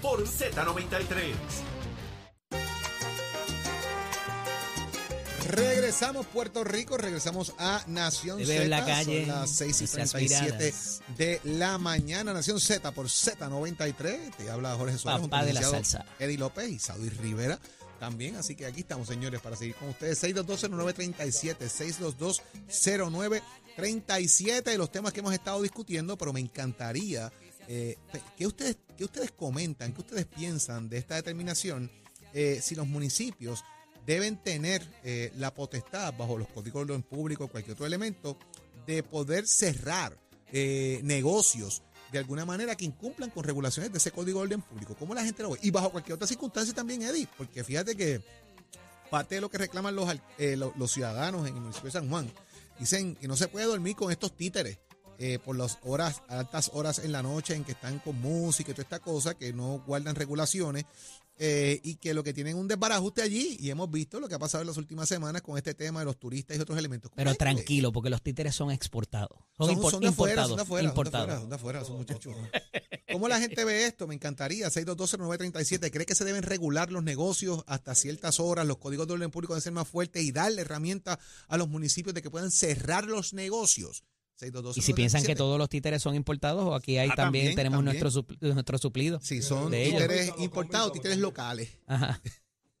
[0.00, 1.34] por Z93.
[5.48, 8.66] Regresamos Puerto Rico, regresamos a Nación Z.
[8.68, 11.02] la calle, Son las 6 y esas 37 miradas.
[11.18, 12.32] de la mañana.
[12.32, 14.34] Nación Z por Z93.
[14.36, 15.22] Te habla Jorge Suárez.
[15.22, 16.06] Papá de la salsa.
[16.18, 17.58] Eddie López y Saudi Rivera
[17.98, 18.36] también.
[18.36, 20.22] Así que aquí estamos, señores, para seguir con ustedes.
[20.22, 22.40] 622-0937,
[22.96, 24.76] 622-0937.
[24.76, 27.30] Los temas que hemos estado discutiendo, pero me encantaría
[27.72, 27.96] eh,
[28.36, 31.88] que, ustedes, que ustedes comentan, que ustedes piensan de esta determinación,
[32.34, 33.62] eh, si los municipios
[34.04, 38.36] deben tener eh, la potestad, bajo los códigos de orden público cualquier otro elemento,
[38.88, 40.18] de poder cerrar
[40.52, 44.96] negocios de alguna manera que incumplan con regulaciones de ese código de orden público.
[44.98, 45.60] ¿Cómo la gente lo ve?
[45.62, 48.20] Y bajo cualquier otra circunstancia también, Eddie, porque fíjate que
[49.10, 50.12] parte de lo que reclaman los,
[50.76, 52.28] los ciudadanos en el municipio de San Juan,
[52.80, 54.80] dicen que no se puede dormir con estos títeres
[55.22, 58.74] eh, por las horas, altas horas en la noche en que están con música y
[58.74, 60.86] toda esta cosa, que no guardan regulaciones
[61.36, 64.38] eh, y que lo que tienen un desbarajuste allí y hemos visto lo que ha
[64.38, 67.10] pasado en las últimas semanas con este tema de los turistas y otros elementos.
[67.10, 67.36] ¿Cómo Pero ve?
[67.36, 69.38] tranquilo, porque los títeres son exportados.
[69.58, 70.48] Son, Son, son de afuera, importados.
[70.48, 71.24] son de afuera, son de importados.
[71.28, 72.34] afuera, son de afuera, son muchachos.
[73.12, 74.06] ¿Cómo la gente ve esto?
[74.06, 74.68] Me encantaría.
[74.68, 75.90] 6220937.
[75.90, 78.66] ¿Cree que se deben regular los negocios hasta ciertas horas?
[78.66, 82.14] Los códigos de orden público deben ser más fuertes y darle herramientas a los municipios
[82.14, 84.04] de que puedan cerrar los negocios.
[84.40, 84.76] 6220937.
[84.76, 87.56] Y si piensan que todos los títeres son importados, o aquí hay Ah, también, también,
[87.56, 88.00] tenemos también.
[88.02, 89.20] nuestro supl- nuestro suplido.
[89.20, 90.02] Sí, son de ellos.
[90.02, 91.70] títeres importados, títeres locales.
[91.86, 92.20] Ajá.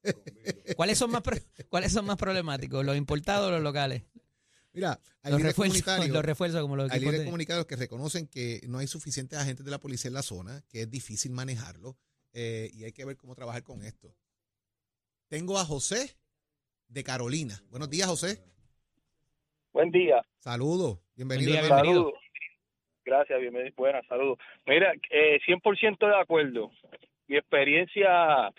[0.76, 1.22] ¿Cuáles son más
[1.68, 4.02] cuáles son más problemáticos, los importados o los locales?
[4.72, 8.60] Mira, hay Los refuerzos, los refuerzos como los Hay líderes de- comunitarios que reconocen que
[8.68, 11.98] no hay suficientes agentes de la policía en la zona, que es difícil manejarlo
[12.32, 14.14] eh, y hay que ver cómo trabajar con esto.
[15.28, 16.16] Tengo a José
[16.88, 17.62] de Carolina.
[17.68, 18.42] Buenos días, José.
[19.72, 20.22] Buen día.
[20.38, 20.98] Saludos.
[21.20, 21.50] Bienvenido.
[21.50, 21.82] Buen día, hermano.
[21.82, 22.20] bienvenido.
[23.04, 23.74] Gracias, bienvenido.
[23.76, 24.38] Buenas, saludos.
[24.64, 26.70] Mira, eh, 100% de acuerdo.
[27.28, 28.50] Mi experiencia,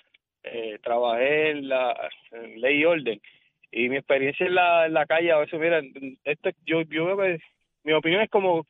[0.44, 3.20] eh, trabajé en la en ley y orden
[3.72, 5.82] y mi experiencia en la, en la calle, a veces, mira,
[6.24, 7.40] esto, yo, yo veo que
[7.84, 8.68] mi opinión es como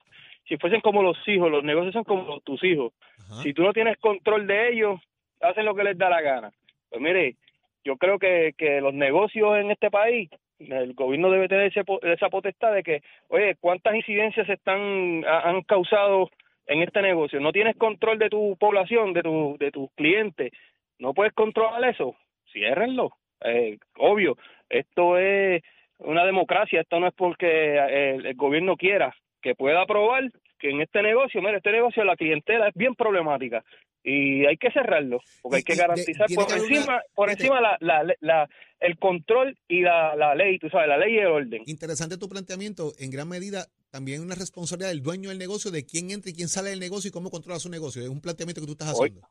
[0.47, 2.93] si fuesen como los hijos, los negocios son como tus hijos.
[3.19, 3.43] Ajá.
[3.43, 5.01] Si tú no tienes control de ellos,
[5.41, 6.53] hacen lo que les da la gana.
[6.89, 7.35] Pues mire,
[7.83, 10.29] yo creo que, que los negocios en este país,
[10.69, 15.61] el gobierno debe tener ese esa potestad de que, oye, ¿cuántas incidencias están ha- han
[15.63, 16.29] causado
[16.67, 17.39] en este negocio?
[17.39, 20.51] No tienes control de tu población, de tu de tus clientes,
[20.99, 22.15] no puedes controlar eso,
[22.51, 23.11] ciérrenlo.
[23.43, 24.37] Eh, obvio,
[24.69, 25.63] esto es
[25.97, 30.23] una democracia, esto no es porque eh, el gobierno quiera que pueda aprobar
[30.61, 33.63] que en este negocio, mira, este negocio la clientela es bien problemática
[34.03, 37.01] y hay que cerrarlo porque Y- hay que de- garantizar por que haber una- encima
[37.15, 38.49] por encima la, la, la-
[38.79, 41.61] el control y la, la ley, tú sabes, la ley y el orden.
[41.65, 42.93] Interesante tu planteamiento.
[42.97, 46.47] En gran medida, también una responsabilidad del dueño del negocio, de quién entra y quién
[46.47, 48.01] sale del negocio y cómo controla su negocio.
[48.01, 49.21] Es un planteamiento que tú estás haciendo.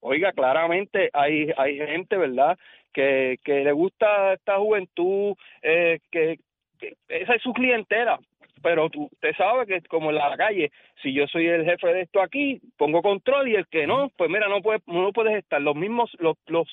[0.00, 2.58] Oiga, claramente hay hay gente, ¿verdad?,
[2.92, 6.40] que, que le gusta esta juventud, eh, que,
[6.80, 8.18] que esa es su clientela.
[8.62, 10.70] Pero tú, usted sabe que como en la calle,
[11.02, 14.28] si yo soy el jefe de esto aquí, pongo control y el que no, pues
[14.30, 15.60] mira, no puede, no puedes estar.
[15.62, 16.68] Los mismos, los, los,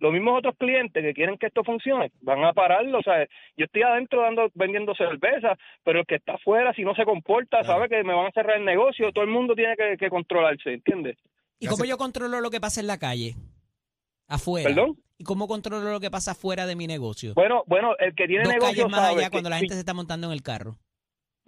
[0.00, 2.98] los mismos otros clientes que quieren que esto funcione, van a pararlo.
[2.98, 3.24] O sea,
[3.56, 7.62] yo estoy adentro dando, vendiendo cerveza, pero el que está afuera, si no se comporta,
[7.64, 9.12] sabe que me van a cerrar el negocio.
[9.12, 11.16] Todo el mundo tiene que, que controlarse, ¿entiendes?
[11.60, 13.34] ¿Y cómo yo controlo lo que pasa en la calle?
[14.28, 14.68] Afuera.
[14.68, 14.96] ¿Perdón?
[15.20, 17.32] ¿Y cómo controlo lo que pasa afuera de mi negocio?
[17.34, 19.60] Bueno, bueno, el que tiene Dos negocio calles más sabe allá que- cuando la sí,
[19.62, 20.76] gente se está montando en el carro.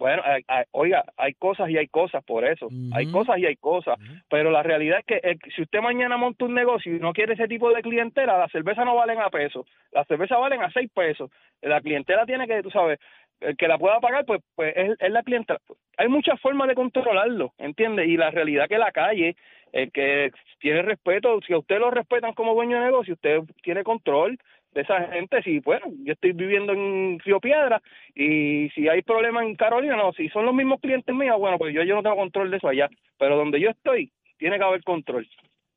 [0.01, 2.69] Bueno, hay- hay- oiga, hay cosas y hay cosas por eso.
[2.91, 3.99] Hay cosas y hay cosas.
[4.31, 7.33] Pero la realidad es que eh, si usted mañana monta un negocio y no quiere
[7.35, 9.63] ese tipo de clientela, las cervezas no valen a peso.
[9.91, 11.29] Las cervezas valen a seis pesos.
[11.61, 12.97] La clientela tiene que, tú sabes,
[13.41, 15.59] el que la pueda pagar, pues, pues es, es la clientela.
[15.97, 18.07] Hay muchas formas de controlarlo, ¿entiende?
[18.07, 19.35] Y la realidad que la calle,
[19.71, 23.83] el que tiene respeto, si a usted lo respetan como dueño de negocio, usted tiene
[23.83, 24.39] control
[24.73, 25.41] de esa gente.
[25.43, 27.81] Si, bueno, yo estoy viviendo en Río Piedra
[28.15, 31.73] y si hay problemas en Carolina, no, si son los mismos clientes míos, bueno, pues
[31.73, 32.89] yo, yo no tengo control de eso allá.
[33.17, 35.27] Pero donde yo estoy, tiene que haber control.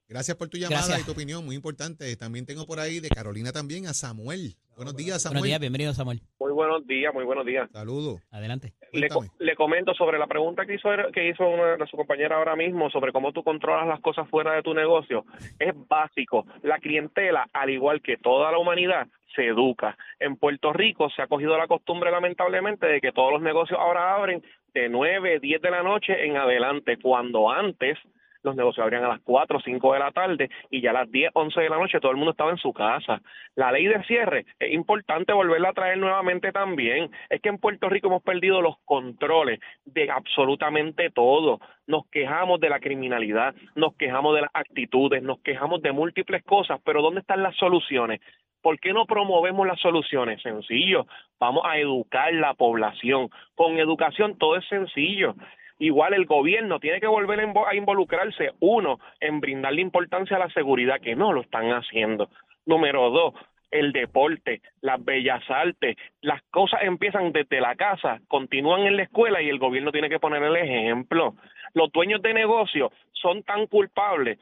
[0.09, 1.01] Gracias por tu llamada Gracias.
[1.01, 2.15] y tu opinión, muy importante.
[2.17, 4.55] También tengo por ahí de Carolina también a Samuel.
[4.77, 5.39] Buenos días, Samuel.
[5.41, 6.21] Buenos días, bienvenido Samuel.
[6.39, 7.71] Muy buenos días, muy buenos días.
[7.73, 8.21] Saludos.
[8.31, 8.75] Adelante.
[8.93, 9.39] Le, co- Cuéntame.
[9.47, 12.91] le comento sobre la pregunta que hizo que hizo una de su compañera ahora mismo
[12.91, 15.25] sobre cómo tú controlas las cosas fuera de tu negocio.
[15.59, 16.45] Es básico.
[16.63, 19.97] La clientela, al igual que toda la humanidad, se educa.
[20.21, 24.15] En Puerto Rico se ha cogido la costumbre, lamentablemente, de que todos los negocios ahora
[24.17, 24.43] abren
[24.75, 27.97] de 9, 10 de la noche en adelante, cuando antes
[28.45, 31.11] los negocios abrían a las 4 o 5 de la tarde y ya a las
[31.11, 33.21] 10, 11 de la noche todo el mundo estaba en su casa.
[33.57, 37.11] La ley de cierre es importante volverla a traer nuevamente también.
[37.31, 41.61] Es que en Puerto Rico hemos perdido los controles de absolutamente todo.
[41.87, 46.81] Nos quejamos de la criminalidad, nos quejamos de las actitudes, nos quejamos de múltiples cosas,
[46.85, 48.21] pero ¿dónde están las soluciones?
[48.61, 50.41] ¿Por qué no promovemos las soluciones?
[50.41, 51.07] Sencillo,
[51.39, 53.29] vamos a educar la población.
[53.55, 55.35] Con educación todo es sencillo.
[55.79, 61.01] Igual el gobierno tiene que volver a involucrarse, uno, en brindarle importancia a la seguridad,
[61.01, 62.29] que no lo están haciendo.
[62.67, 63.35] Número dos,
[63.71, 69.43] el deporte, las bellas artes, las cosas empiezan desde la casa, continúan en la escuela
[69.43, 71.35] y el gobierno tiene que poner el ejemplo.
[71.75, 74.39] Los dueños de negocios son tan culpables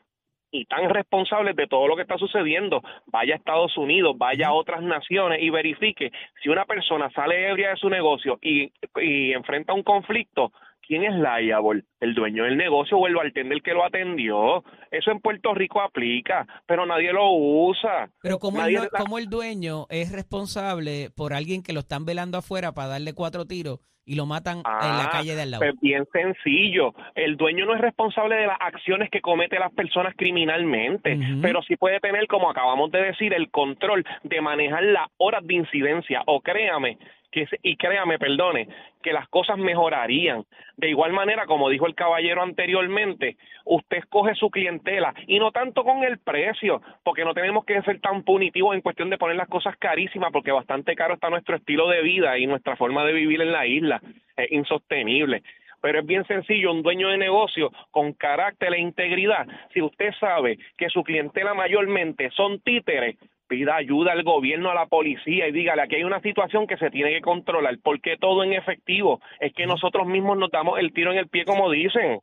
[0.51, 2.83] y tan responsables de todo lo que está sucediendo.
[3.07, 6.13] Vaya a Estados Unidos, vaya a otras naciones y verifique
[6.43, 8.71] si una persona sale ebria de su negocio y,
[9.01, 10.53] y enfrenta un conflicto,
[10.93, 11.85] ¿quién es liable?
[12.01, 14.63] ¿El dueño del negocio o el bartender que lo atendió?
[14.91, 18.11] Eso en Puerto Rico aplica, pero nadie lo usa.
[18.21, 22.73] Pero ¿cómo, el, ¿cómo el dueño es responsable por alguien que lo están velando afuera
[22.73, 25.63] para darle cuatro tiros y lo matan en la Ah, calle de al lado?
[25.63, 26.93] Pues bien sencillo.
[27.15, 31.77] El dueño no es responsable de las acciones que comete las personas criminalmente, pero sí
[31.77, 36.23] puede tener, como acabamos de decir, el control de manejar las horas de incidencia.
[36.27, 36.99] O créame,
[37.33, 38.69] que, y créame, perdone,
[39.03, 40.45] que las cosas mejorarían.
[40.77, 45.83] De igual manera, como dijo el caballero anteriormente, usted escoge su clientela y no tanto
[45.83, 49.49] con el precio, porque no tenemos que ser tan punitivos en cuestión de poner las
[49.49, 53.41] cosas carísimas, porque bastante caro está nuestro estilo de vida y nuestra forma de vivir
[53.41, 54.01] en la isla.
[54.37, 55.43] Es insostenible.
[55.81, 60.57] Pero es bien sencillo, un dueño de negocio con carácter e integridad, si usted sabe
[60.79, 63.17] que su clientela mayormente son títeres,
[63.53, 66.89] pida ayuda al gobierno, a la policía y dígale, aquí hay una situación que se
[66.91, 71.13] tiene que controlar, porque todo en efectivo es que nosotros mismos nos damos el tiro
[71.13, 72.21] en el pie, como dicen.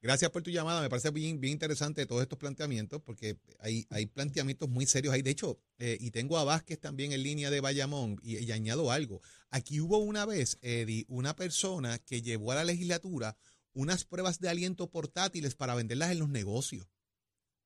[0.00, 0.80] Gracias por tu llamada.
[0.80, 5.22] Me parece bien, bien interesante todos estos planteamientos, porque hay, hay planteamientos muy serios ahí.
[5.22, 8.92] De hecho, eh, y tengo a Vázquez también en línea de Bayamón, y, y añado
[8.92, 9.20] algo.
[9.50, 13.34] Aquí hubo una vez, Eddie, una persona que llevó a la legislatura
[13.72, 16.86] unas pruebas de aliento portátiles para venderlas en los negocios,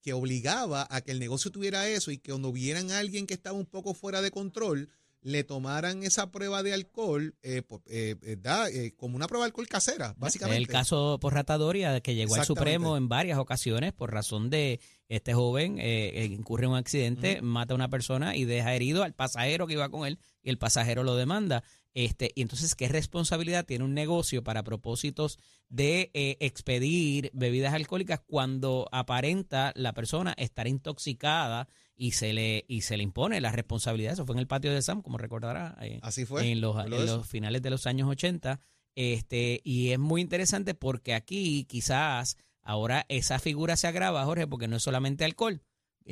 [0.02, 3.35] que obligaba a que el negocio tuviera eso y que cuando vieran a alguien que
[3.35, 4.88] estaba un poco fuera de control,
[5.23, 8.38] le tomaran esa prueba de alcohol eh, por- eh, eh,
[8.73, 10.62] eh, como una prueba de alcohol casera, básicamente.
[10.62, 12.47] El caso por ratadoria que llegó al.
[12.47, 17.43] Supremo en varias ocasiones por razón de este joven eh, eh, incurre en un accidente,
[17.43, 20.56] mata a una persona y deja herido al pasajero que iba con él y el
[20.56, 21.64] pasajero lo demanda.
[21.93, 25.39] Este, y entonces, ¿qué responsabilidad tiene un negocio para propósitos
[25.69, 32.83] de eh, expedir bebidas alcohólicas cuando aparenta la persona estar intoxicada y se le y
[32.83, 34.13] se le impone la responsabilidad?
[34.13, 35.77] Eso fue en el patio de Sam, como recordará.
[35.83, 36.51] eh, Así fue.
[36.51, 38.61] en los, en los finales de los años 80.
[38.95, 44.69] Este, y es muy interesante porque aquí quizás ahora esa figura se agrava, Jorge, porque
[44.69, 45.63] no es solamente alcohol,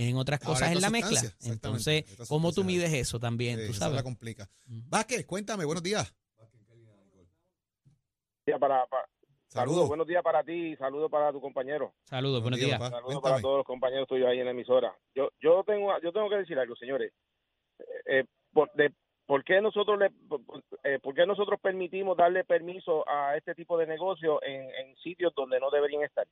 [0.06, 1.20] en otras Ahora cosas en la mezcla.
[1.44, 3.58] Entonces, ¿cómo tú mides eso también?
[3.58, 3.96] Sí, tú sabes.
[3.96, 4.48] la complica.
[4.66, 6.14] Vázquez, cuéntame, buenos días.
[8.60, 9.06] para, para-
[9.48, 9.88] saludos, Saludos.
[9.88, 11.92] buenos días para ti y saludos para tu compañero.
[12.04, 12.78] Saludos, buenos días.
[12.78, 14.96] Saludos para todos los compañeros tuyos ahí en la emisora.
[15.14, 17.12] Yo yo tengo yo tengo que decir algo, señores.
[18.06, 18.92] Eh, por, de,
[19.26, 20.40] ¿Por qué nosotros le, por,
[20.84, 25.34] eh, por qué nosotros permitimos darle permiso a este tipo de negocio en, en sitios
[25.34, 26.26] donde no deberían estar?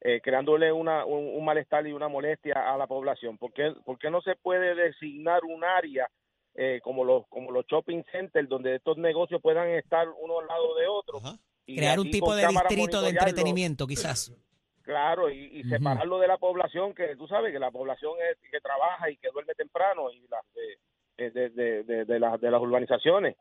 [0.00, 3.36] Eh, creándole una, un, un malestar y una molestia a la población.
[3.36, 6.08] ¿Por qué, por qué no se puede designar un área
[6.54, 10.76] eh, como los como los shopping centers donde estos negocios puedan estar uno al lado
[10.76, 11.18] de otro?
[11.18, 11.36] Ajá.
[11.66, 14.32] y Crear un tipo de distrito de entretenimiento, quizás.
[14.82, 19.10] Claro, y, separarlo de la población, que tú sabes que la población es que trabaja
[19.10, 23.36] y que duerme temprano y las de, de, de, de, las, de las urbanizaciones.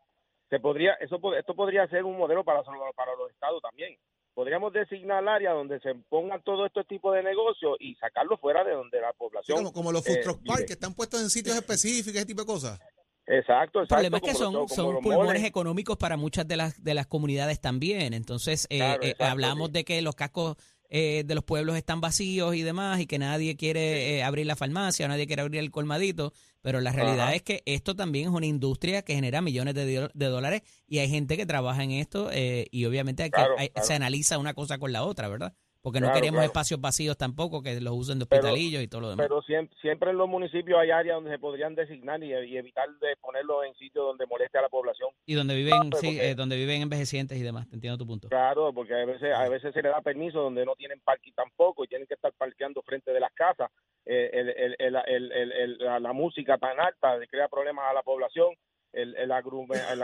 [0.49, 3.95] Se podría, eso, esto podría ser un modelo para, para los estados también.
[4.37, 8.73] Podríamos designar áreas donde se pongan todo este tipo de negocios y sacarlo fuera de
[8.73, 9.57] donde la Sí, población.
[9.57, 12.41] como, como los food eh, truck park que están puestos en sitios específicos, ese tipo
[12.41, 12.79] de cosas.
[13.25, 13.81] Exacto, exacto.
[13.81, 15.43] El problema es que son, los- son pulmones moles.
[15.43, 18.13] económicos para muchas de las de las comunidades también.
[18.13, 19.73] Entonces, eh, Claro, eh, exacto, hablamos sí.
[19.73, 20.55] de que los cascos
[20.89, 24.55] eh, de los pueblos están vacíos y demás, y que nadie quiere eh, abrir la
[24.55, 27.35] farmacia, nadie quiere abrir el colmadito, pero la realidad Ajá.
[27.35, 31.37] es que esto también es una industria que genera millones de, dólares y hay gente
[31.37, 33.87] que trabaja en esto eh, y obviamente hay que- Claro, hay- claro.
[33.87, 35.53] se analiza una cosa con la otra, ¿verdad?
[35.87, 36.47] Porque no Claro, queremos claro.
[36.47, 39.25] espacios vacíos tampoco que los usen de Pero- hospitalillos y todo lo demás.
[39.25, 42.89] Pero siempre, siempre en los municipios hay áreas donde se podrían designar y, y evitar
[42.99, 45.09] de ponerlo en sitios donde moleste a la población.
[45.25, 48.05] y donde viven, pues, sí, porque- eh, donde viven envejecientes y demás, te entiendo tu
[48.05, 48.27] punto.
[48.27, 51.85] Claro, porque a veces, a veces se le da permiso donde no tienen parking tampoco
[51.85, 53.71] y tienen que estar parqueando frente de las casas.
[54.05, 58.49] Eh, el, el, el, la, la música tan alta crea problemas a la población.
[58.93, 60.01] El, el, el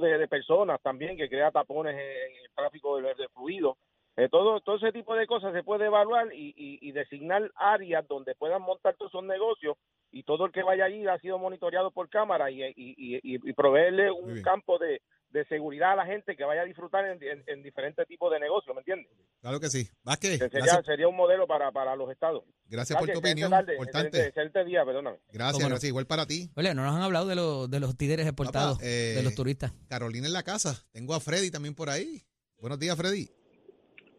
[0.00, 3.76] de, de personas también que crea tapones en, en el tráfico de, de fluido.
[4.16, 8.06] Eh, todo, todo ese tipo de cosas se puede evaluar y, y, y designar áreas
[8.06, 9.76] donde puedan montar todos esos negocios
[10.12, 13.52] y todo el que vaya allí ha sido monitoreado por cámara y, y, y, y
[13.54, 17.42] proveerle un campo de, de seguridad a la gente que vaya a disfrutar en, en-
[17.48, 19.10] en diferentes tipos de negocios, ¿me entiendes?
[19.40, 19.88] Claro que sí.
[20.04, 22.44] Vázquez, Que sería, un modelo para, para los estados.
[22.68, 23.50] gracias por tu opinión.
[23.50, 24.06] tarde, Importante.
[24.18, 25.18] excelente- excelente día, perdóname.
[25.32, 25.68] Gracias, Cómo no.
[25.70, 25.88] gracias.
[25.88, 26.52] Igual para ti.
[26.54, 29.34] Oye, no nos han hablado de, los de los títeres exportados, Papá, eh, de los
[29.34, 29.72] turistas.
[29.88, 30.86] Carolina en la casa.
[30.92, 32.22] Tengo a Freddy también por ahí.
[32.58, 33.28] Buenos días, Freddy.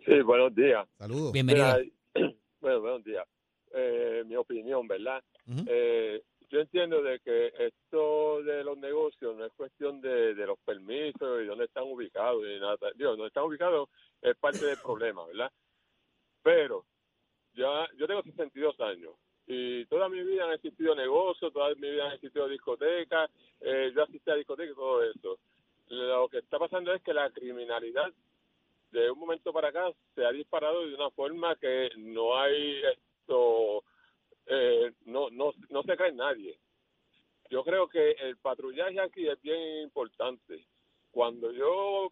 [0.05, 0.87] Sí, buenos días.
[0.99, 1.31] Saludos.
[1.31, 1.65] Bienvenido.
[2.13, 2.31] Mira,
[2.61, 3.25] bueno, buenos días.
[3.73, 5.23] Eh, mi opinión, ¿verdad?
[5.67, 10.59] Eh, yo entiendo de que esto de los negocios no es cuestión de, de los
[10.59, 12.77] permisos y dónde están ubicados y nada.
[12.95, 13.89] Digo, donde están ubicados
[14.21, 15.51] es parte del problema, ¿verdad?
[16.43, 16.85] Pero
[17.55, 19.13] ya yo tengo 62 años
[19.47, 23.31] y toda mi vida han existido negocios, toda mi vida han existido discotecas,
[23.61, 25.39] eh, yo asistí a discotecas y todo eso.
[25.87, 28.11] Lo que está pasando es que la criminalidad
[29.01, 33.83] de un momento para acá se ha disparado de una forma que no hay esto,
[34.45, 36.57] eh, no, no, no se cae nadie.
[37.49, 40.65] Yo creo que el patrullaje aquí es bien importante.
[41.11, 42.11] Cuando yo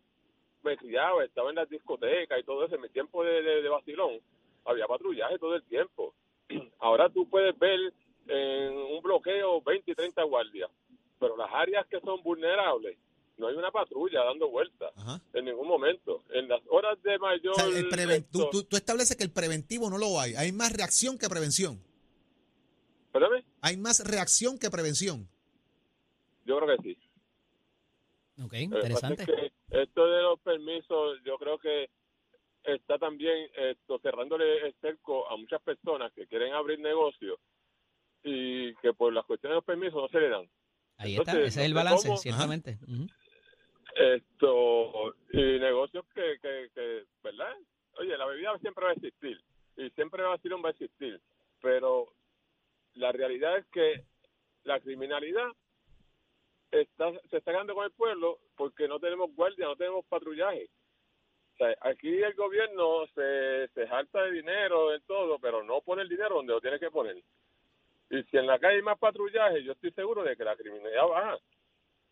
[0.62, 3.70] me criaba, estaba en las discotecas y todo eso, en mi tiempo de, de, de
[3.70, 4.20] vacilón,
[4.66, 6.14] había patrullaje todo el tiempo.
[6.80, 7.80] Ahora tú puedes ver
[8.28, 10.70] en un bloqueo 20 y 30 guardias,
[11.20, 12.98] pero las áreas que son vulnerables,
[13.38, 15.20] no hay una patrulla dando vueltas Ajá.
[15.34, 16.24] en ningún momento.
[16.32, 17.54] En las horas de mayor...
[17.54, 20.36] O sea, el preven- tú, esto- tú- tú estableces que el preventivo no lo hay.
[20.36, 21.82] Hay más reacción que prevención.
[23.12, 25.28] Perdóname, Hay más reacción que prevención.
[26.46, 26.98] yo creo que sí.
[28.44, 29.24] Ok, interesante.
[29.24, 29.52] es que
[29.84, 31.90] esto de los permisos, yo creo que
[32.64, 37.38] está también esto cerrándole el cerco a muchas personas que quieren abrir negocios
[38.24, 40.50] y que por las cuestiones de los permisos no se le dan.
[40.98, 42.80] Ahí está, ese es el balance, cómo- ciertamente.
[42.88, 43.08] Ujú.
[43.96, 47.56] Esto y negocios que, que, que, ¿verdad?
[48.00, 49.40] Oye, la bebida siempre va a existir
[49.78, 51.20] y siempre va a va a existir,
[51.62, 52.08] pero
[52.96, 54.04] la realidad es que
[54.64, 55.52] la criminalidad
[56.72, 60.70] está, se está quedando con el pueblo porque no tenemos guardia, no tenemos patrullaje.
[61.54, 66.02] O sea, aquí el gobierno se, se jalta de dinero en todo, pero no pone
[66.02, 67.18] el dinero donde lo tiene que poner.
[68.10, 71.08] Y si en la calle hay más patrullaje, yo estoy seguro de que la criminalidad
[71.08, 71.38] baja.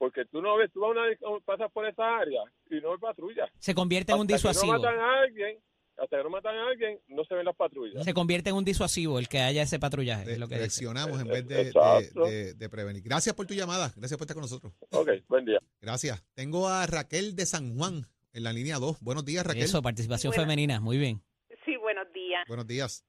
[0.02, 2.42] Porque tú no ves, tú vas a una- pasas por esa área
[2.72, 3.48] y no hay patrulla.
[3.60, 4.74] Se convierte en un Hasta que disuasivo.
[4.74, 5.60] no matan a alguien,
[5.96, 8.04] hasta que no matan a alguien, no se ven las patrullas.
[8.04, 10.26] Se convierte en un disuasivo el que haya ese patrullaje.
[10.26, 10.62] Re- es lo que dice.
[10.62, 13.04] reaccionamos en vez de, de- de- de prevenir.
[13.04, 13.94] Gracias por tu llamada.
[13.96, 14.74] Gracias por estar con nosotros.
[14.90, 15.60] Ok, buen día.
[15.82, 16.24] Gracias.
[16.34, 19.00] Tengo a Raquel de San Juan en la línea 2.
[19.02, 19.62] Buenos días, Raquel.
[19.62, 20.44] Eso, participación Bueno.
[20.46, 21.22] femenina, muy bien.
[21.64, 22.44] Sí, buenos días.
[22.48, 23.06] Buenos días.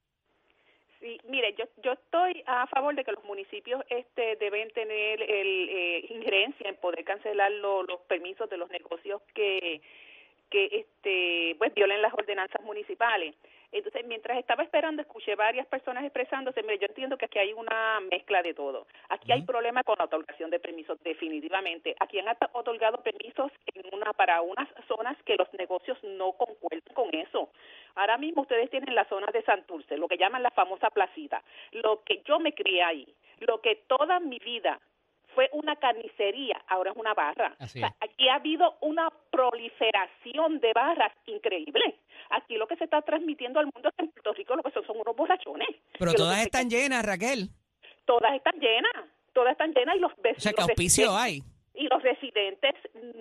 [1.33, 6.05] Mire, yo yo estoy a favor de que los municipios este deben tener el eh,
[6.09, 9.81] injerencia en poder cancelar lo- los permisos de los negocios que
[10.51, 13.33] que este pues violen las ordenanzas municipales.
[13.73, 16.61] Entonces, mientras estaba esperando, escuché varias personas expresándose.
[16.61, 18.85] Mire, yo entiendo que aquí hay una mezcla de todo.
[19.09, 21.95] Aquí hay problema con la otorgación de permisos, definitivamente.
[21.99, 27.09] Aquí han otorgado permisos en una para unas zonas que los negocios no concuerdan con
[27.13, 27.49] eso.
[27.95, 31.41] Ahora mismo ustedes tienen la zona de Santurce, lo que llaman la famosa placita.
[31.71, 33.07] Lo que yo me crié ahí,
[33.39, 34.79] lo que toda mi vida
[35.33, 37.55] fue una carnicería, ahora es una barra.
[37.59, 41.99] O sea, aquí ha habido una proliferación de barras increíble.
[42.29, 44.71] Aquí lo que se está transmitiendo al mundo es que en Puerto Rico lo que
[44.71, 45.69] son son unos borrachones.
[45.97, 47.49] Pero todas que están llenas, Raquel.
[48.05, 48.93] Todas están llenas,
[49.33, 51.39] todas están llenas y los O sea, vecinos que auspicio hay.
[51.73, 52.75] y los residentes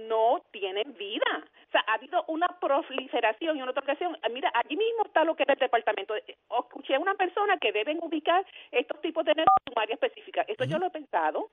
[0.09, 1.45] no tienen vida.
[1.69, 5.25] O sea, ha habido una proliferación y en otra ocasión, ah, mira, allí mismo está
[5.25, 6.15] lo que es el departamento.
[6.17, 9.95] Eh, Escuché a una persona que deben ubicar estos tipos de negocios en un área
[9.95, 10.45] específica.
[10.49, 11.51] Esto yo lo he pensado.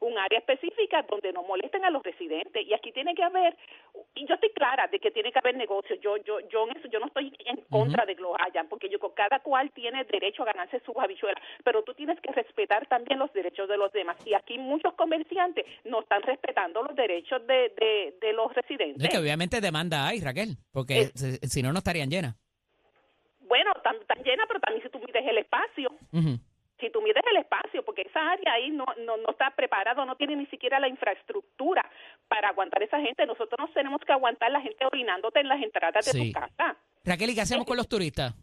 [0.00, 2.66] Un área específica donde no molesten a los residentes.
[2.66, 3.56] Y aquí tiene que haber,
[4.14, 5.98] y yo estoy clara de que tiene que haber negocios.
[6.00, 8.88] Yo, yo, yo en eso, yo no estoy en contra de que los hayan, porque
[8.88, 11.42] yo cada cual tiene derecho a ganarse sus habichuelas.
[11.64, 14.16] Pero tú tienes que respetar también los derechos de los demás.
[14.26, 19.04] Y aquí muchos comerciantes no están respetando los derechos de, de, de los residentes.
[19.04, 22.36] Es que obviamente demanda hay, Raquel, porque si no, no estarían llenas.
[23.40, 26.38] Bueno, tan, tan llena, pero también si tú mides el espacio, Ujú.
[26.80, 30.16] Si tú mides el espacio, porque esa área ahí no, no, no está preparado, no
[30.16, 31.88] tiene ni siquiera la infraestructura
[32.28, 33.26] para aguantar esa gente.
[33.26, 36.76] Nosotros nos tenemos que aguantar la gente orinándote en las entradas de tu casa.
[37.04, 38.34] Raquel, ¿y qué hacemos con los turistas?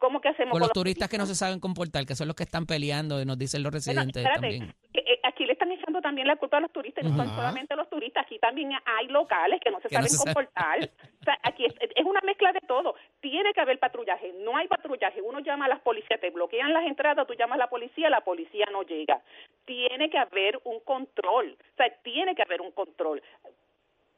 [0.00, 2.42] ¿Cómo que hacemos Con los turistas que no se saben comportar, que son los que
[2.44, 4.74] están peleando, y nos dicen los Bueno, residentes espérate, también.
[4.94, 7.76] que, eh, aquí le están echando también la culpa a los turistas, no son solamente
[7.76, 10.34] los turistas, aquí también hay locales que no se Que no saben se saben.
[10.34, 10.78] comportar.
[11.20, 12.94] O sea, aquí es, es una mezcla de todo.
[13.20, 15.20] Tiene que haber patrullaje, no hay patrullaje.
[15.20, 18.22] Uno llama a las policías, te bloquean las entradas, tú llamas a la policía, la
[18.22, 19.20] policía no llega.
[19.66, 23.22] Tiene que haber un control, o sea, tiene que haber un control,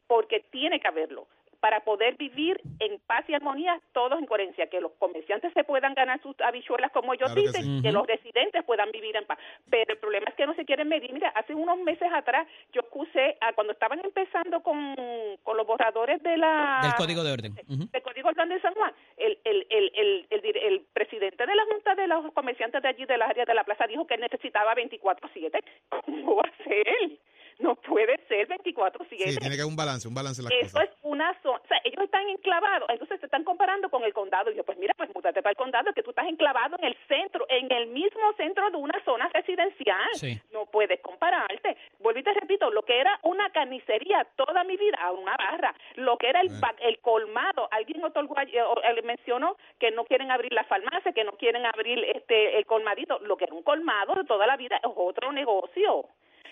[0.07, 1.27] porque tiene que haberlo.
[1.63, 5.93] Para poder vivir en paz y armonía todos en coherencia, que los comerciantes se puedan
[5.93, 7.81] ganar sus habichuelas como ellos Claro que dicen, sí.
[7.81, 7.99] que Ujú.
[7.99, 9.39] los residentes puedan vivir en paz.
[9.69, 11.13] Pero el problema es que no se quieren medir.
[11.13, 14.93] Mira, hace unos meses atrás yo acusé, a, cuando estaban empezando con,
[15.41, 17.53] con los borradores de la Del código de orden.
[17.69, 17.87] Ujú.
[17.89, 22.29] de Código Urbano de San Juan, el, el, el, presidente de la Junta de los
[22.33, 25.63] Comerciantes de allí, de las áreas de la plaza, dijo que necesitaba 24-7.
[26.05, 27.19] ¿Cómo va a ser?
[27.59, 29.05] No puede ser 24-7.
[29.09, 30.89] Sí, tiene que haber un balance, un balance en las Eso cosas.
[30.89, 34.51] es una zona, o sea, ellos están enclavados, entonces se están comparando con el condado.
[34.51, 36.97] Y yo, pues mira, pues múdate para el condado, que tú estás enclavado en el
[37.07, 40.09] centro, en el mismo centro de una zona residencial.
[40.13, 40.39] Sí.
[40.51, 41.77] No puedes compararte.
[41.99, 46.17] Vuelvo y te repito, lo que era una carnicería toda mi vida, una barra, lo
[46.17, 46.61] que era el, Bueno.
[46.61, 51.33] ba- el colmado, alguien otorgó eh, mencionó que no quieren abrir la farmacia, que no
[51.33, 54.89] quieren abrir este el colmadito, lo que era un colmado de toda la vida es
[54.95, 56.05] otro negocio.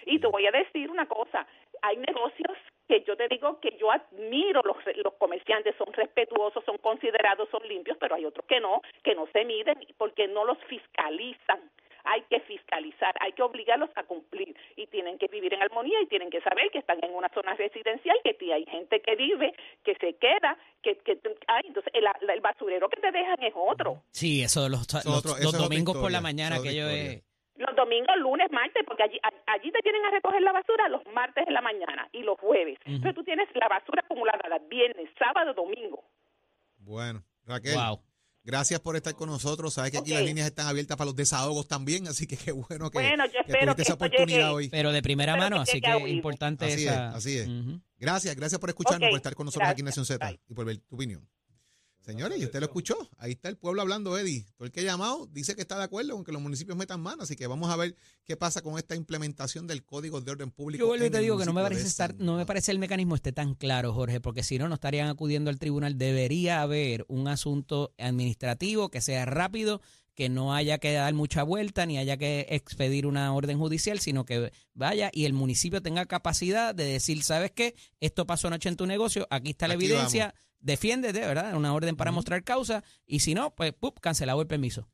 [0.06, 1.46] Y te voy a decir una cosa,
[1.82, 2.58] hay negocios
[2.92, 7.66] que yo te digo que yo admiro los, los comerciantes, son respetuosos, son considerados, son
[7.66, 11.62] limpios, pero hay otros que no, que no se miden porque no los fiscalizan.
[12.04, 16.08] Hay que fiscalizar, hay que obligarlos a cumplir y tienen que vivir en armonía y
[16.08, 19.54] tienen que saber que están en una zona residencial, que ti- hay gente que vive,
[19.86, 21.18] que se queda, que, que
[21.48, 24.02] ay, entonces el, el basurero que te dejan es otro.
[24.12, 26.90] Sí, eso de los, los- otro- los eso es otra domingos por la mañana, eso
[26.90, 27.24] es
[27.84, 31.54] domingos, lunes, martes, porque allí, allí te tienen a recoger la basura los martes en
[31.54, 32.78] la mañana y los jueves.
[32.86, 33.00] Ujú.
[33.02, 36.04] Pero tú tienes la basura acumulada viernes, sábado, domingo.
[36.78, 38.02] Bueno, Raquel, Wow.
[38.44, 39.74] gracias por estar con nosotros.
[39.74, 42.90] Sabes que aquí las líneas están abiertas para los desahogos también, así que qué bueno
[42.90, 44.54] que, Bueno, yo que espero tuviste que esa oportunidad llegue.
[44.54, 44.70] hoy.
[44.70, 47.10] Pero de primera Espero mano, que así que es importante Así esa.
[47.10, 47.48] es, así es.
[47.98, 49.86] Gracias, gracias por escucharnos, por estar con nosotros aquí en.
[49.86, 50.40] Nación Z Bye.
[50.50, 51.28] y por ver tu opinión.
[52.02, 52.96] Señores, y usted lo escuchó.
[53.18, 54.46] Ahí está el pueblo hablando, Eddie.
[54.58, 57.00] Todo el que ha llamado dice que está de acuerdo con que los municipios metan
[57.00, 57.24] mano.
[57.24, 60.84] Así que vamos a ver qué pasa con esta implementación del Código de Orden Público.
[60.84, 63.14] Yo vuelvo y te digo que no me parece estar, no me parece el mecanismo
[63.14, 65.98] esté tan claro, Jorge, porque si no, no estarían acudiendo al tribunal.
[65.98, 69.80] Debería haber un asunto administrativo que sea rápido,
[70.16, 74.26] que no haya que dar mucha vuelta, ni haya que expedir una orden judicial, sino
[74.26, 77.76] que vaya y el municipio tenga capacidad de decir, ¿sabes qué?
[78.00, 81.56] Esto pasó anoche en tu negocio, aquí está la Aquí evidencia, defiéndete, ¿verdad?
[81.56, 84.00] Una orden para mostrar causa, y si no, pues, ¡pup!
[84.00, 84.88] cancelado el permiso.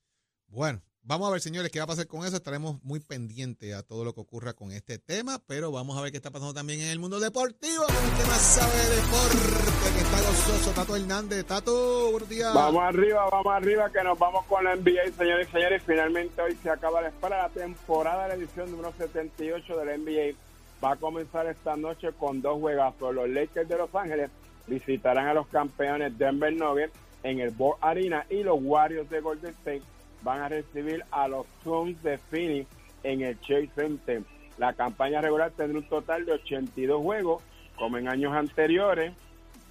[0.47, 2.37] Bueno, vamos a ver, señores, qué va a pasar con eso.
[2.37, 6.11] Estaremos muy pendientes a todo lo que ocurra con este tema, pero vamos a ver
[6.11, 7.83] qué está pasando también en el mundo deportivo.
[7.85, 11.46] Con el más sabe de deporte, que está gozoso, Tato Hernández.
[11.46, 12.53] Tato, buenos días.
[12.53, 15.83] Vamos arriba, vamos arriba, que nos vamos con la NBA, señores y señores.
[15.85, 17.44] Finalmente hoy se acaba la espera.
[17.44, 20.37] La temporada de la edición número 78 de la NBA
[20.83, 23.13] va a comenzar esta noche con dos juegazos.
[23.13, 24.29] Los Lakers de Los Ángeles
[24.68, 29.51] visitarán a los campeones Denver Nuggets en el Ball Arena y los Warriors de Golden
[29.51, 29.82] State
[30.22, 32.70] van a recibir a los Suns de Phoenix
[33.03, 34.22] en el Chase Center.
[34.58, 37.44] La campaña regular tendrá un total de 82 juegos,
[37.77, 39.14] como en años anteriores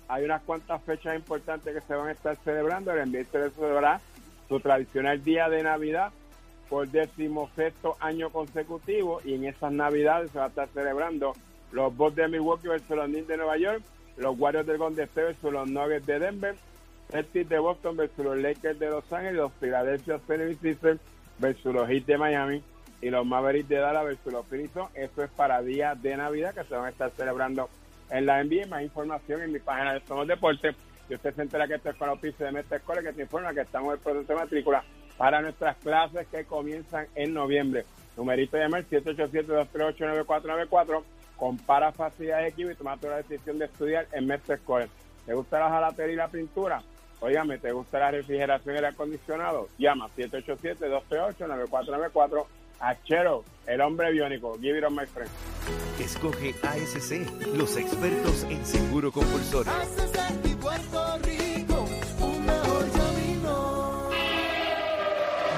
[0.08, 2.92] hay unas cuantas fechas importantes que se van a estar celebrando.
[2.92, 4.00] El NBA se celebrará
[4.48, 6.12] su tradicional día de Navidad
[6.68, 11.32] por decimosexto año consecutivo y en esas Navidades se va a estar celebrando
[11.72, 13.82] los Bulls de Milwaukee versus los Knicks de Nueva York,
[14.16, 16.56] los Warriors del Golden State versus los Nuggets de Denver,
[17.10, 20.98] Celtics de Boston versus los Lakers de Los Ángeles, los Philadelphia 76ers
[21.38, 22.62] versus los Heat de Miami
[23.00, 24.70] y los Mavericks de Dallas versus los Phoenix.
[24.94, 27.68] Eso es para día de Navidad que se van a estar celebrando
[28.10, 28.66] en la NBA.
[28.68, 30.74] Más información en mi página de Somos Deportes.
[31.08, 33.54] Y usted se entera que esto es con pisos de Mestre Escuela que te informa
[33.54, 34.82] que estamos en el proceso de matrícula
[35.16, 37.84] para nuestras clases que comienzan en noviembre.
[38.16, 41.02] Numerito de llamar 787-238-9494.
[41.36, 44.88] Compara facilidades de equipo y toma tu la decisión de estudiar en Mestre Escuela.
[45.26, 46.82] ¿Te gusta la jalatería y la pintura?
[47.20, 49.68] Óigame, ¿te gusta la refrigeración y el acondicionado?
[49.78, 52.44] Llama 787-238-9494
[52.80, 54.58] a Chero, el hombre biónico.
[54.60, 55.30] Give it on my friend.
[55.98, 59.72] Escoge ASC, los expertos en seguro compulsorio.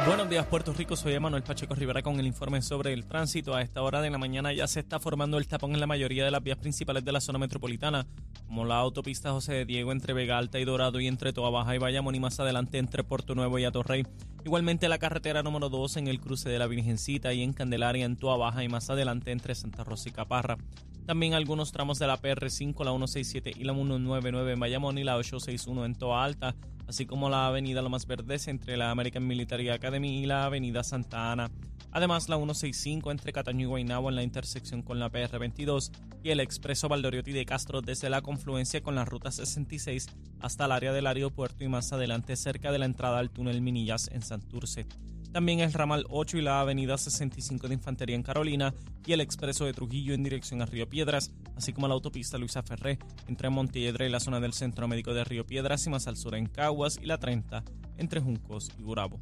[0.08, 3.54] Buenos días Puerto Rico, soy Emanuel Pacheco Rivera con el informe sobre el tránsito.
[3.54, 6.24] A esta hora de la mañana ya se está formando el tapón en la mayoría
[6.24, 8.06] de las vías principales de la zona metropolitana,
[8.46, 11.74] como la autopista José de Diego entre Vega Alta y Dorado y entre Toa Baja
[11.74, 14.06] y Bayamón y más adelante entre Puerto Nuevo y Atorrey.
[14.46, 18.16] Igualmente la carretera número 2 en el cruce de la Virgencita y en Candelaria en
[18.16, 20.56] Toa Baja y más adelante entre Santa Rosa y Caparra.
[21.04, 25.18] También algunos tramos de la PR5, la 167 y la 199 en Bayamón y la
[25.18, 26.54] 861 en Toa Alta,
[26.88, 31.30] así como la avenida Lomas Verdes entre la American Military Academy y la avenida Santa
[31.30, 31.50] Ana.
[31.90, 35.90] Además, la 165 entre Cataño y Guaynabo en la intersección con la PR22
[36.22, 40.08] y el expreso Valdoriotti de Castro desde la confluencia con la ruta 66
[40.40, 44.10] hasta el área del aeropuerto y más adelante cerca de la entrada al túnel Minillas
[44.12, 44.86] en Santurce.
[45.32, 48.74] También el ramal 8 y la avenida 65 de Infantería en Carolina
[49.06, 52.62] y el expreso de Trujillo en dirección a Río Piedras, así como la autopista Luisa
[52.62, 56.16] Ferré entre Montiedra y la zona del Centro Médico de Río Piedras y más al
[56.16, 57.62] sur en Caguas y la 30
[57.98, 59.18] entre Juncos y Gurabo.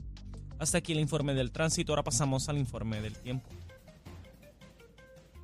[0.59, 3.49] Hasta aquí el informe del tránsito, ahora pasamos al informe del tiempo.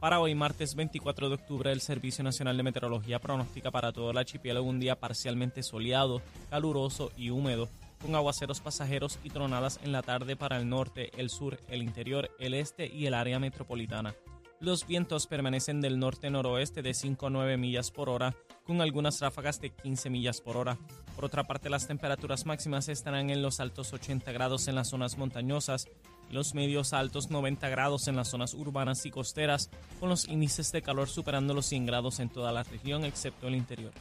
[0.00, 4.18] Para hoy, martes 24 de octubre, el Servicio Nacional de Meteorología pronostica para todo el
[4.18, 7.68] archipiélago un día parcialmente soleado, caluroso y húmedo,
[8.02, 12.30] con aguaceros pasajeros y tronadas en la tarde para el norte, el sur, el interior,
[12.38, 14.14] el este y el área metropolitana.
[14.60, 19.60] Los vientos permanecen del norte-noroeste de 5 a 9 millas por hora, con algunas ráfagas
[19.60, 20.78] de 15 millas por hora.
[21.16, 25.18] Por otra parte, las temperaturas máximas estarán en los altos 80 grados en las zonas
[25.18, 25.88] montañosas
[26.32, 30.82] los medios altos 90 grados en las zonas urbanas y costeras, con los índices de
[30.82, 33.92] calor superando los 100 grados en toda la región excepto el interior.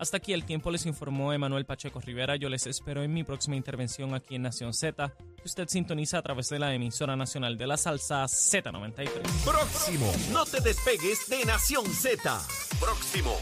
[0.00, 2.34] Hasta aquí el tiempo les informó Emanuel Pacheco Rivera.
[2.36, 6.22] Yo les espero en mi próxima intervención aquí en Nación Z, que usted sintoniza a
[6.22, 9.10] través de la emisora nacional de la salsa Z93.
[9.44, 10.10] Próximo.
[10.32, 12.40] No te despegues de Nación Z.
[12.80, 13.36] Próximo.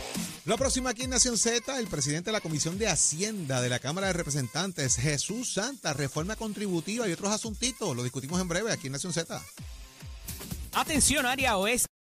[0.47, 3.79] La próxima aquí en Nación Z, el presidente de la Comisión de Hacienda de la
[3.79, 7.95] Cámara de Representantes, Jesús Santa, reforma contributiva y otros asuntitos.
[7.95, 9.41] Lo discutimos en breve aquí en Nación Z.
[10.73, 11.98] Atención, área oeste.